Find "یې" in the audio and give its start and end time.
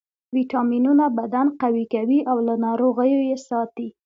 3.29-3.37